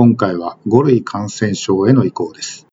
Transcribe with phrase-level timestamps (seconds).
[0.00, 2.68] 今回は5類感染症への移行です。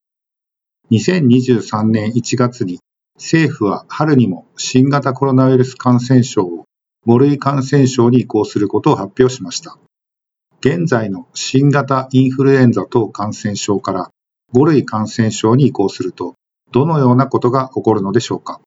[0.91, 2.77] 2023年1月に
[3.15, 6.65] 政府は春にも新型コロナウイルス感染症を
[7.07, 9.79] 5類感染症に移行することを発表しました。
[10.59, 14.11] 現在の新型インフルエンザ等感染症から
[14.53, 16.35] 5類感染症に移行すると
[16.71, 18.61] どのようなことが起こるのでしょうか。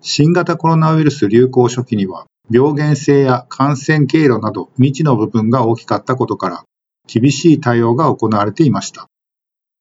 [0.00, 6.64] 新型コロナウイルス流行初期には病原性や感染経路など未知の部分が大きかったことから
[7.08, 9.08] 厳しい対応が行われていました。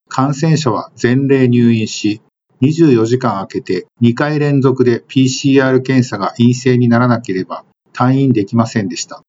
[0.09, 2.22] 感染者は前例入院し、
[2.61, 9.22] 24時間空けて2回連続で PCR 検査が陰性にならなければ退院できませんでした。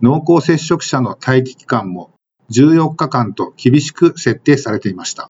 [0.00, 2.12] 濃厚接触者の待機期間も
[2.52, 5.28] 14日間と厳しく設定されていました。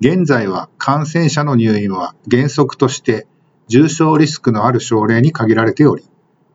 [0.00, 3.26] 現在は感染者の入院は原則として
[3.68, 6.04] 重症リスクのある症例に限られており、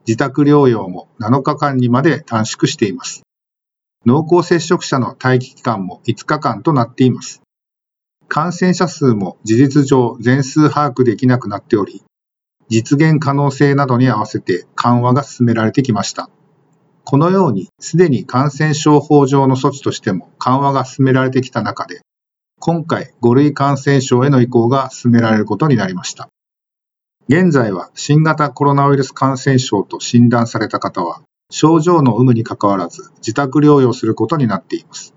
[0.07, 3.26] 自宅療養も7日間にまで短縮しています。
[4.05, 7.41] 濃厚接触者の待機期間も5日間となっています。
[8.29, 12.03] 感染者数も事実上全数把握できなくなっており、
[12.69, 16.29] 実現可能性などに合わせて緩和が進められてきました。
[17.03, 22.01] このようにすでに感染症法上の措置としても緩和が進められてきた中で、
[22.59, 26.29] 今回5類感染症への移行が進められることになりました。
[27.29, 35.13] 現在は新型コロナウイルス感染症と診断された方は症状の有無にかかわらず自宅療養することになっています。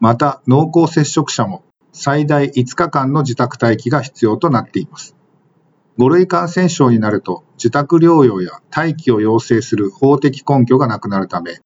[0.00, 5.14] また、濃厚接触者も最大5日間の自宅待機が必要となっています。
[5.98, 11.60] 5類感染症になると自宅療養や待機を要請する法的根拠がなくなるため、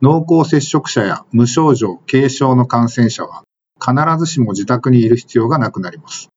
[0.00, 3.44] 濃厚接触者や無症状、軽症の感染者は
[3.78, 6.30] 必ずしも自宅にいる必要がなくなります。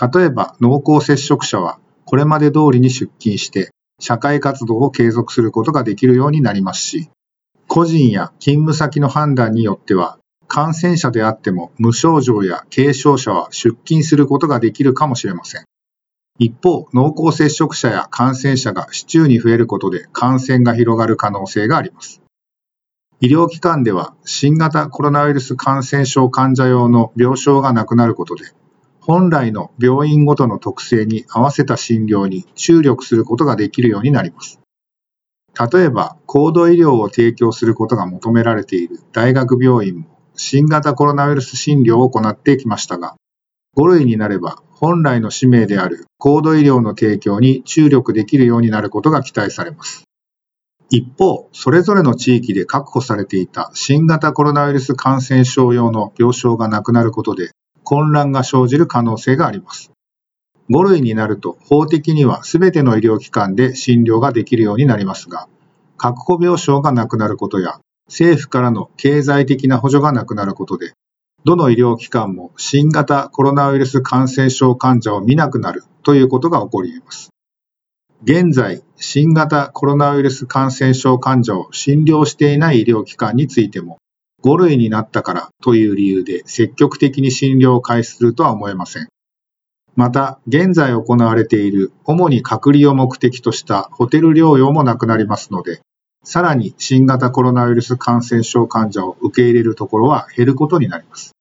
[0.00, 3.70] 例えば濃厚接触者はこれまで通りに出勤して
[4.00, 7.10] 社会活動を継続することができるようになりますし、
[7.68, 10.18] 個人や勤務先の判断によっては、
[10.48, 15.64] 感染者であっても無症状や軽症者は出勤することができるかもしれません。
[16.38, 22.20] 一方、濃厚接触者や感染者が市中に増えることで感染が広がる可能性があります。
[23.20, 28.52] 医療機関では新型コロナウイルス感染症患者用の病床がなくなることで、
[29.06, 34.58] 本来の病院ごとの特性に合わせた診療に注力することができるようになります。
[35.72, 43.14] 例えば、高度医療を提供することが求められている大学病院も新型コロナウイルス診療を行ってきましたが、
[43.76, 50.02] 5類になれば本来の使命である高度医療の提供に注力できるようになることが期待されます。
[50.90, 57.50] 一方、それぞれの地域で確保されていた新型コロナウイルス感染症用の病床がなくなることで、
[57.86, 59.92] 混乱が生じる可能性があります。
[60.70, 65.46] 5類になると法的には全ての医療機関で診療ができるようになりますが、
[65.96, 70.94] 確保病床がなくなることや政府からの経済的な補助がなくなることで、
[71.44, 77.30] どの医療機関も新型コロナウイルス感染症患者を見なくなるということが起こり得ます。
[78.24, 83.98] 現在、新型コロナウイルス感染症患者を診療していない医療機関についても、
[84.44, 89.08] 5類になったからという理由で積極的に診療を開始するとは思えません。
[89.96, 95.80] また、現在行われている主に隔離を目的としたホテル療養もなくなりますので、
[96.22, 101.34] さらに新型コロナウイルス感染症患者を受け入れるところは減ることになります。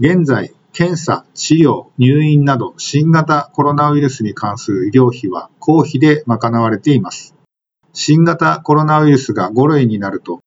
[0.00, 7.34] 現在、検査、治療、入院など新型コロナウイルスに関する医療費は公費で賄われています。
[7.92, 10.40] 新型コロナウイルスが5類になると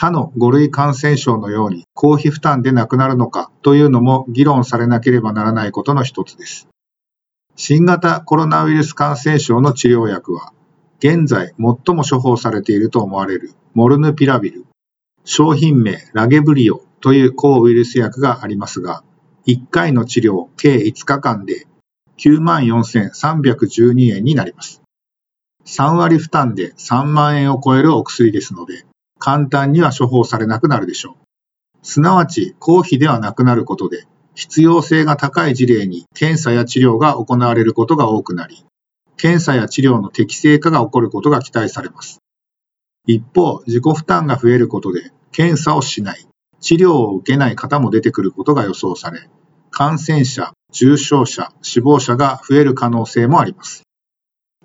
[0.00, 6.68] 他の5類感染症のように公費負担でなくなるのかというのも議論されなければならないことの一つです。
[7.54, 10.54] 新型コロナウイルス感染症の治療薬は、
[11.00, 14.64] 現在最も処方されていると思われるモルヌピラビル、
[15.26, 19.04] 商品名ラゲブリオという抗ウイルス薬がありますが、
[19.46, 21.66] 1回の治療計5日間で
[22.16, 24.80] 94,312円になります。
[25.66, 28.86] 3割負担で3万円を超えるお薬ですので、
[29.20, 31.14] 簡単には処方されなくなるでしょう。
[31.82, 38.64] すなわち公費ではなくなることで、必要性が高い事例に検査や治療が行われることが多くなり、
[39.16, 42.20] 検査や治療の適正化が起こることが期待されます。
[43.06, 46.26] 一方、自己負担が増えることで、検査をしない、
[46.60, 49.28] 治療を受けない方も出てくることが予想され、
[49.70, 53.82] 感染者、重症者、死亡者が増える可能性もあります。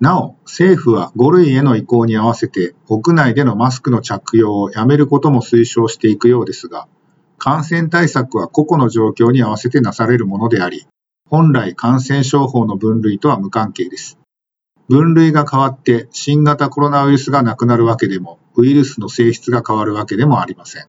[0.00, 6.86] なお、政府は5類への移行に合わせて屋内でのマスクの着用をやめることも推奨していくようですが、
[7.38, 10.86] 感染対策は個々の状況に合わせてなされるものであり、
[11.28, 14.18] 本来感染症法の分類とは無関係です。
[14.88, 20.86] 分類が変わって新型コロナウイルスがなくなるわけでも、ウイルスの性質が変わるわけでもありません。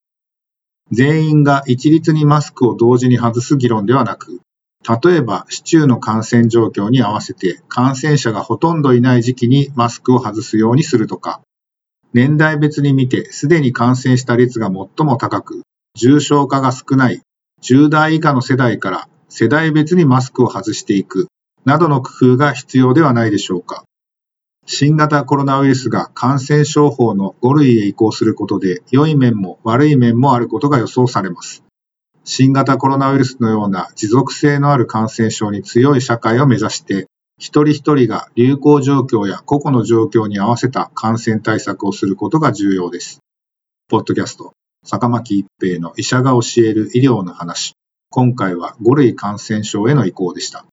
[0.92, 4.42] 全員が一律にマスクを同時に外す議論ではなく、
[4.88, 11.42] 例えば市中の感染状況に合わせて感染者がほとんどいない時期にマスクを外すようにするとか、
[12.14, 15.64] 年代別に見てすでに感染した率が最も高く、
[15.96, 17.22] 重症化が少ない
[17.62, 21.28] 10代以下の世代から世代別にマスクを外していく
[21.66, 23.84] などの工夫が必要ではないでしょうか。
[24.66, 31.64] 新型コロナウイルスが感染症法の5類へ移行することで良い面も悪い面もあることが予想されます。
[32.30, 37.08] 新型コロナウイルスのような持続性のある感染症に強い社会を目指して、
[37.40, 43.22] 一人一人が流行状況や個々の状況に合わせた感染対策をすることが重要です。
[43.88, 44.52] ポッドキャスト、
[44.86, 47.76] 坂巻一平の医者が教える医療の話。
[48.10, 50.66] 今回は5類感染症への移行でした。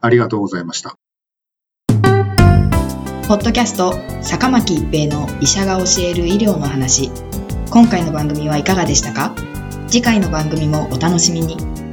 [0.00, 0.94] ありがとうございました。
[3.28, 7.10] ポッドキャスト坂巻一平の医者が教える医療の話
[7.70, 9.34] 今回の番組はいかがでしたか？
[9.88, 11.85] 次回の番組もお楽しみに。